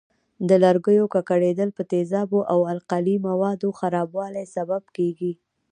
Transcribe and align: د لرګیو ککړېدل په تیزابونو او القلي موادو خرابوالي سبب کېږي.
د 0.49 0.49
لرګیو 0.63 1.05
ککړېدل 1.13 1.69
په 1.77 1.83
تیزابونو 1.91 2.47
او 2.53 2.59
القلي 2.73 3.15
موادو 3.27 3.69
خرابوالي 3.79 4.45
سبب 4.55 4.83
کېږي. 4.97 5.33